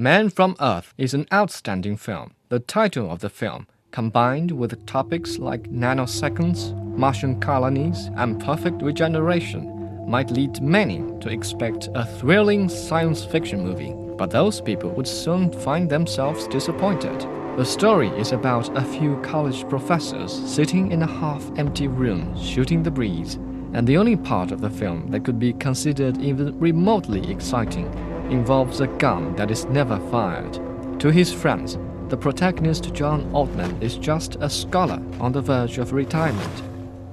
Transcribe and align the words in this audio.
Man 0.00 0.30
from 0.30 0.56
Earth 0.62 0.94
is 0.96 1.12
an 1.12 1.26
outstanding 1.30 1.98
film. 1.98 2.32
The 2.48 2.58
title 2.58 3.10
of 3.10 3.18
the 3.18 3.28
film, 3.28 3.66
combined 3.90 4.50
with 4.50 4.86
topics 4.86 5.36
like 5.36 5.70
nanoseconds, 5.70 6.74
Martian 6.96 7.38
colonies, 7.38 8.08
and 8.16 8.40
perfect 8.42 8.80
regeneration, 8.80 10.08
might 10.08 10.30
lead 10.30 10.62
many 10.62 11.04
to 11.20 11.28
expect 11.28 11.90
a 11.94 12.06
thrilling 12.06 12.70
science 12.70 13.26
fiction 13.26 13.60
movie, 13.60 13.92
but 14.16 14.30
those 14.30 14.62
people 14.62 14.88
would 14.88 15.06
soon 15.06 15.52
find 15.52 15.90
themselves 15.90 16.46
disappointed. 16.46 17.20
The 17.58 17.64
story 17.66 18.08
is 18.18 18.32
about 18.32 18.74
a 18.78 18.82
few 18.98 19.20
college 19.20 19.68
professors 19.68 20.32
sitting 20.32 20.92
in 20.92 21.02
a 21.02 21.06
half 21.20 21.44
empty 21.58 21.88
room 21.88 22.34
shooting 22.42 22.82
the 22.82 22.90
breeze, 22.90 23.34
and 23.74 23.86
the 23.86 23.98
only 23.98 24.16
part 24.16 24.50
of 24.50 24.62
the 24.62 24.70
film 24.70 25.10
that 25.10 25.26
could 25.26 25.38
be 25.38 25.52
considered 25.52 26.16
even 26.22 26.58
remotely 26.58 27.30
exciting 27.30 28.09
involves 28.30 28.80
a 28.80 28.86
gun 28.86 29.34
that 29.36 29.50
is 29.50 29.64
never 29.66 29.98
fired. 30.10 30.58
To 31.00 31.10
his 31.10 31.32
friends, 31.32 31.78
the 32.08 32.16
protagonist 32.16 32.92
John 32.92 33.30
Oldman 33.32 33.80
is 33.82 33.96
just 33.96 34.36
a 34.40 34.50
scholar 34.50 35.00
on 35.20 35.32
the 35.32 35.40
verge 35.40 35.78
of 35.78 35.92
retirement. 35.92 36.62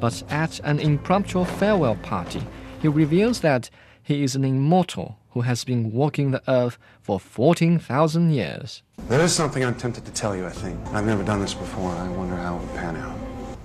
But 0.00 0.22
at 0.30 0.60
an 0.60 0.78
impromptu 0.78 1.44
farewell 1.44 1.96
party, 1.96 2.42
he 2.80 2.88
reveals 2.88 3.40
that 3.40 3.70
he 4.02 4.22
is 4.22 4.36
an 4.36 4.44
immortal 4.44 5.18
who 5.30 5.40
has 5.40 5.64
been 5.64 5.90
walking 5.90 6.30
the 6.30 6.42
earth 6.46 6.78
for 7.00 7.18
14,000 7.18 8.30
years. 8.30 8.82
There 9.08 9.20
is 9.20 9.34
something 9.34 9.64
I'm 9.64 9.74
tempted 9.74 10.04
to 10.04 10.12
tell 10.12 10.36
you, 10.36 10.46
I 10.46 10.50
think. 10.50 10.78
I've 10.88 11.06
never 11.06 11.24
done 11.24 11.40
this 11.40 11.54
before, 11.54 11.90
and 11.90 11.98
I 11.98 12.08
wonder 12.16 12.36
how 12.36 12.56
it 12.56 12.60
would 12.60 12.74
pan 12.74 12.96
out. 12.96 13.16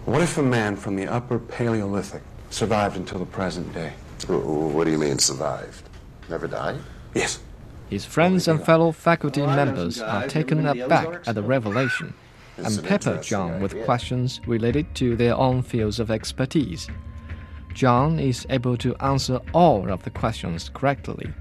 What 0.06 0.22
if 0.22 0.38
a 0.38 0.42
man 0.42 0.76
from 0.76 0.96
the 0.96 1.08
upper 1.08 1.38
Paleolithic 1.38 2.24
survived 2.50 2.98
until 2.98 3.20
the 3.20 3.26
present 3.26 3.72
day? 3.74 3.94
What 4.28 4.86
do 4.86 4.92
you 4.92 4.98
mean, 4.98 5.20
survived? 5.20 5.84
Never 6.30 6.48
died? 6.48 6.80
Yes. 7.14 7.40
His 7.90 8.06
friends 8.06 8.48
and 8.48 8.64
fellow 8.64 8.92
faculty 8.92 9.42
members 9.42 10.00
are 10.00 10.28
taken 10.28 10.66
aback 10.66 11.28
at 11.28 11.36
the 11.36 11.42
revelation 11.42 12.14
and 12.58 12.84
pepper 12.84 13.18
John 13.18 13.62
with 13.62 13.84
questions 13.86 14.42
related 14.46 14.94
to 14.96 15.16
their 15.16 15.36
own 15.36 15.62
fields 15.64 16.00
of 16.00 16.12
expertise. 16.12 16.88
John 17.74 18.20
is 18.20 18.46
able 18.50 18.78
to 18.78 18.96
answer 18.98 19.40
all 19.54 19.92
of 19.92 20.04
the 20.04 20.10
questions 20.10 20.70
correctly, 20.74 21.32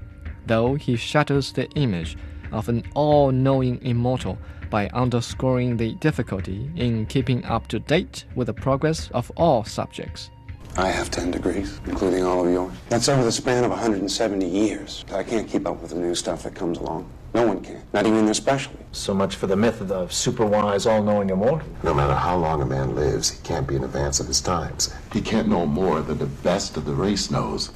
though 0.45 0.75
he 0.75 0.95
shatters 0.95 1.51
the 1.51 1.69
image 1.71 2.17
of 2.51 2.69
an 2.69 2.83
all 2.95 3.31
knowing 3.31 3.81
immortal 3.83 4.37
by 4.69 4.87
underscoring 4.89 5.77
the 5.77 5.95
difficulty 5.95 6.69
in 6.75 7.05
keeping 7.07 7.43
up 7.45 7.67
to 7.67 7.79
date 7.79 8.25
with 8.35 8.47
the 8.47 8.53
progress 8.53 9.09
of 9.11 9.31
all 9.35 9.63
subjects. 9.63 10.29
I 10.77 10.87
have 10.87 11.11
10 11.11 11.31
degrees, 11.31 11.79
including 11.87 12.23
all 12.23 12.45
of 12.45 12.51
yours. 12.51 12.73
That's 12.89 13.09
over 13.09 13.23
the 13.23 13.31
span 13.31 13.63
of 13.63 13.71
170 13.71 14.47
years. 14.47 15.03
I 15.11 15.23
can't 15.23 15.47
keep 15.47 15.67
up 15.67 15.81
with 15.81 15.91
the 15.91 15.97
new 15.97 16.15
stuff 16.15 16.43
that 16.43 16.55
comes 16.55 16.77
along. 16.77 17.09
No 17.33 17.45
one 17.45 17.61
can, 17.61 17.81
not 17.93 18.07
even 18.07 18.25
the 18.25 18.33
specialty. 18.33 18.83
So 18.91 19.13
much 19.13 19.35
for 19.35 19.45
the 19.45 19.55
myth 19.55 19.81
of 19.81 19.87
the 19.87 20.07
super 20.07 20.45
wise, 20.45 20.85
all 20.85 21.03
knowing 21.03 21.29
immortal. 21.29 21.67
No 21.83 21.93
matter 21.93 22.15
how 22.15 22.37
long 22.37 22.61
a 22.61 22.65
man 22.65 22.95
lives, 22.95 23.29
he 23.29 23.41
can't 23.43 23.67
be 23.67 23.75
in 23.75 23.83
advance 23.83 24.19
of 24.19 24.27
his 24.27 24.41
times. 24.41 24.93
He 25.13 25.21
can't 25.21 25.47
know 25.47 25.65
more 25.65 26.01
than 26.01 26.17
the 26.17 26.25
best 26.25 26.77
of 26.77 26.85
the 26.85 26.93
race 26.93 27.29
knows. 27.29 27.71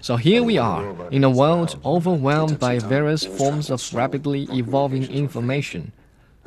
So 0.00 0.16
here 0.16 0.42
we 0.42 0.58
are, 0.58 0.94
in 1.10 1.24
a 1.24 1.30
world 1.30 1.78
overwhelmed 1.84 2.58
by 2.58 2.78
various 2.78 3.24
forms 3.24 3.70
of 3.70 3.94
rapidly 3.94 4.48
evolving 4.50 5.04
information. 5.04 5.92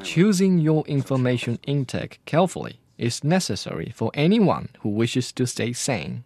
Choosing 0.03 0.57
your 0.57 0.83
information 0.87 1.59
intake 1.65 2.19
carefully 2.25 2.79
is 2.97 3.23
necessary 3.23 3.91
for 3.95 4.11
anyone 4.13 4.69
who 4.79 4.89
wishes 4.89 5.31
to 5.33 5.45
stay 5.45 5.73
sane. 5.73 6.23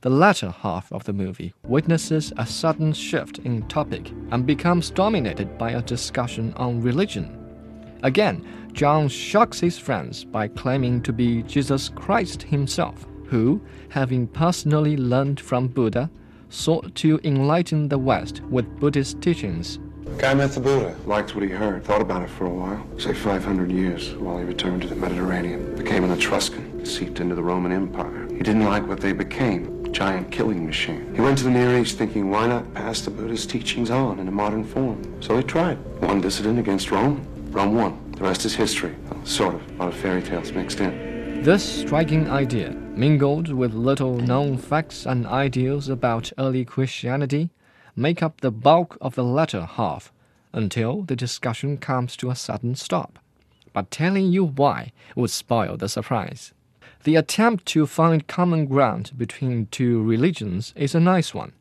The 0.00 0.10
latter 0.10 0.50
half 0.50 0.92
of 0.92 1.04
the 1.04 1.12
movie 1.12 1.54
witnesses 1.66 2.32
a 2.36 2.44
sudden 2.44 2.92
shift 2.92 3.38
in 3.38 3.66
topic 3.68 4.12
and 4.30 4.46
becomes 4.46 4.90
dominated 4.90 5.56
by 5.56 5.70
a 5.70 5.82
discussion 5.82 6.52
on 6.56 6.82
religion. 6.82 7.40
Again, 8.02 8.44
John 8.74 9.08
shocks 9.08 9.60
his 9.60 9.78
friends 9.78 10.24
by 10.24 10.48
claiming 10.48 11.00
to 11.04 11.12
be 11.12 11.42
Jesus 11.44 11.88
Christ 11.88 12.42
himself, 12.42 13.06
who, 13.24 13.62
having 13.88 14.26
personally 14.26 14.98
learned 14.98 15.40
from 15.40 15.68
Buddha, 15.68 16.10
sought 16.50 16.94
to 16.96 17.18
enlighten 17.24 17.88
the 17.88 17.98
West 17.98 18.42
with 18.50 18.66
Buddhist 18.78 19.22
teachings. 19.22 19.78
Guy 20.18 20.34
met 20.34 20.52
the 20.52 20.60
Buddha, 20.60 20.96
liked 21.06 21.34
what 21.34 21.44
he 21.44 21.50
heard, 21.50 21.84
thought 21.84 22.00
about 22.00 22.22
it 22.22 22.30
for 22.30 22.46
a 22.46 22.50
while, 22.50 22.86
say 22.98 23.12
500 23.12 23.70
years, 23.70 24.14
while 24.14 24.38
he 24.38 24.44
returned 24.44 24.82
to 24.82 24.88
the 24.88 24.94
Mediterranean, 24.94 25.74
became 25.76 26.04
an 26.04 26.10
Etruscan, 26.10 26.84
seeped 26.84 27.20
into 27.20 27.34
the 27.34 27.42
Roman 27.42 27.72
Empire. 27.72 28.26
He 28.28 28.38
didn't 28.38 28.64
like 28.64 28.86
what 28.86 29.00
they 29.00 29.12
became, 29.12 29.92
giant 29.92 30.30
killing 30.30 30.64
machine. 30.64 31.14
He 31.14 31.20
went 31.20 31.38
to 31.38 31.44
the 31.44 31.50
Near 31.50 31.78
East 31.78 31.98
thinking, 31.98 32.30
why 32.30 32.46
not 32.46 32.72
pass 32.74 33.00
the 33.00 33.10
Buddha's 33.10 33.46
teachings 33.46 33.90
on 33.90 34.18
in 34.18 34.28
a 34.28 34.30
modern 34.30 34.64
form? 34.64 35.22
So 35.22 35.36
he 35.36 35.42
tried. 35.42 35.76
One 36.00 36.20
dissident 36.20 36.58
against 36.58 36.90
Rome. 36.90 37.26
Rome 37.50 37.74
won. 37.74 38.12
The 38.12 38.24
rest 38.24 38.44
is 38.44 38.54
history. 38.54 38.94
Well, 39.10 39.24
sort 39.24 39.54
of. 39.54 39.70
A 39.70 39.74
lot 39.74 39.88
of 39.88 39.96
fairy 39.96 40.22
tales 40.22 40.52
mixed 40.52 40.80
in. 40.80 41.42
This 41.42 41.62
striking 41.62 42.28
idea, 42.30 42.70
mingled 42.70 43.52
with 43.52 43.74
little 43.74 44.16
known 44.16 44.56
facts 44.58 45.06
and 45.06 45.26
ideals 45.26 45.88
about 45.88 46.32
early 46.38 46.64
Christianity, 46.64 47.50
make 47.96 48.22
up 48.22 48.40
the 48.40 48.50
bulk 48.50 48.96
of 49.00 49.14
the 49.14 49.24
latter 49.24 49.64
half 49.64 50.12
until 50.52 51.02
the 51.02 51.16
discussion 51.16 51.76
comes 51.76 52.16
to 52.16 52.30
a 52.30 52.34
sudden 52.34 52.74
stop. 52.74 53.18
But 53.72 53.90
telling 53.90 54.32
you 54.32 54.44
why 54.44 54.92
would 55.16 55.30
spoil 55.30 55.76
the 55.76 55.88
surprise. 55.88 56.52
The 57.02 57.16
attempt 57.16 57.66
to 57.66 57.86
find 57.86 58.26
common 58.26 58.66
ground 58.66 59.12
between 59.16 59.66
two 59.66 60.02
religions 60.02 60.72
is 60.76 60.94
a 60.94 61.00
nice 61.00 61.34
one. 61.34 61.52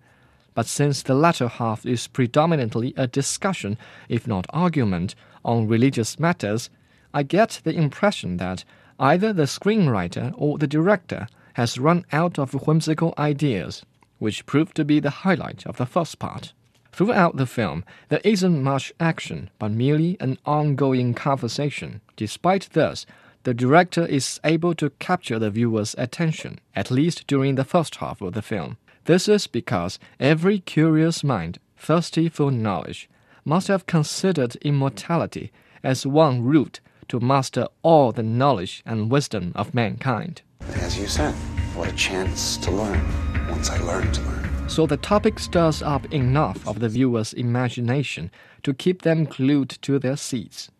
But 0.53 0.67
since 0.67 1.01
the 1.01 1.16
latter 1.16 1.47
half 1.47 1.85
is 1.85 2.07
predominantly 2.07 2.94
a 2.95 3.07
discussion, 3.07 3.77
if 4.07 4.27
not 4.27 4.45
argument, 4.51 5.15
on 5.44 5.67
religious 5.67 6.19
matters, 6.19 6.69
I 7.13 7.23
get 7.23 7.61
the 7.63 7.73
impression 7.73 8.38
that 8.38 8.63
either 9.00 9.33
the 9.33 9.44
screenwriter 9.44 10.33
or 10.38 10.57
the 10.57 10.67
director 10.67 11.27
has 11.53 11.77
run 11.77 12.05
out 12.11 12.39
of 12.39 12.53
whimsical 12.67 13.13
ideas, 13.17 13.83
which 14.23 14.45
proved 14.45 14.73
to 14.73 14.85
be 14.85 15.01
the 15.01 15.09
highlight 15.25 15.66
of 15.66 15.75
the 15.75 15.85
first 15.85 16.17
part. 16.17 16.53
Throughout 16.94 17.35
the 17.35 17.45
film, 17.45 17.84
there 18.07 18.22
isn't 18.23 18.63
much 18.63 18.94
action, 18.97 19.50
but 19.59 19.72
merely 19.72 20.16
an 20.22 20.38
ongoing 20.45 21.13
conversation. 21.13 22.00
Despite 22.16 22.69
this, 22.72 23.06
the 23.44 23.53
director 23.53 24.06
is 24.06 24.39
able 24.45 24.75
to 24.75 24.91
capture 24.91 25.39
the 25.39 25.50
viewer's 25.50 25.94
attention, 25.97 26.59
at 26.73 26.89
least 26.89 27.28
during 27.28 27.56
the 27.56 27.66
first 27.66 27.97
half 27.97 28.22
of 28.22 28.31
the 28.31 28.41
film. 28.41 28.78
This 29.03 29.28
is 29.28 29.45
because 29.45 30.00
every 30.22 30.59
curious 30.59 31.22
mind, 31.22 31.59
thirsty 31.75 32.29
for 32.29 32.50
knowledge, 32.50 33.09
must 33.44 33.67
have 33.67 33.88
considered 33.88 34.56
immortality 34.62 35.51
as 35.83 36.06
one 36.06 36.41
route 36.44 36.79
to 37.09 37.19
master 37.19 37.67
all 37.81 38.13
the 38.13 38.23
knowledge 38.23 38.83
and 38.85 39.12
wisdom 39.12 39.51
of 39.53 39.73
mankind. 39.73 40.44
As 40.75 40.97
you 40.97 41.07
said, 41.07 41.33
what 41.75 41.91
a 41.91 41.95
chance 41.95 42.56
to 42.57 42.72
learn 42.72 43.32
once 43.53 43.69
I 43.69 43.78
learned 43.84 44.16
to 44.16 44.22
learn. 44.22 44.68
So 44.68 44.88
the 44.88 44.97
topic 44.97 45.38
stirs 45.38 45.84
up 45.84 46.12
enough 46.12 46.68
of 46.68 46.80
the 46.80 46.90
viewer's 46.90 47.34
imagination 47.34 48.31
to 48.64 48.74
keep 48.74 49.03
them 49.03 49.25
glued 49.25 49.69
to 49.84 50.00
their 50.00 50.18
seats. 50.18 50.72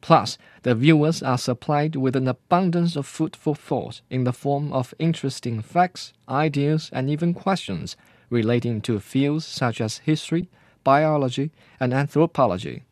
Plus, 0.00 0.36
the 0.64 0.74
viewers 0.74 1.22
are 1.22 1.38
supplied 1.38 1.94
with 1.94 2.16
an 2.16 2.26
abundance 2.26 2.96
of 2.96 3.06
food 3.06 3.36
for 3.36 3.54
thought 3.54 4.00
in 4.10 4.24
the 4.24 4.32
form 4.32 4.72
of 4.72 4.94
interesting 4.98 5.62
facts, 5.62 6.12
ideas, 6.28 6.90
and 6.92 7.08
even 7.08 7.34
questions 7.34 7.96
relating 8.30 8.80
to 8.80 8.98
fields 8.98 9.46
such 9.46 9.80
as 9.80 9.98
history, 9.98 10.48
biology, 10.82 11.52
and 11.78 11.94
anthropology. 11.94 12.82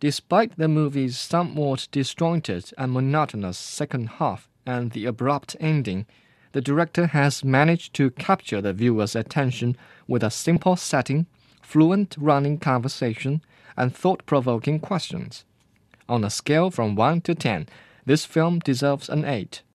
Despite 0.00 0.56
the 0.56 0.66
movie's 0.66 1.16
somewhat 1.16 1.86
disjointed 1.92 2.72
and 2.76 2.90
monotonous 2.90 3.58
second 3.58 4.08
half 4.18 4.48
and 4.66 4.90
the 4.90 5.06
abrupt 5.06 5.54
ending, 5.60 6.04
the 6.52 6.60
director 6.60 7.06
has 7.08 7.44
managed 7.44 7.94
to 7.94 8.10
capture 8.10 8.60
the 8.60 8.72
viewer's 8.72 9.16
attention 9.16 9.76
with 10.06 10.22
a 10.22 10.30
simple 10.30 10.76
setting, 10.76 11.26
fluent 11.62 12.16
running 12.18 12.58
conversation, 12.58 13.42
and 13.76 13.94
thought 13.94 14.26
provoking 14.26 14.78
questions. 14.78 15.44
On 16.08 16.24
a 16.24 16.30
scale 16.30 16.70
from 16.70 16.94
1 16.94 17.22
to 17.22 17.34
10, 17.34 17.68
this 18.04 18.24
film 18.24 18.58
deserves 18.58 19.08
an 19.08 19.24
8. 19.24 19.62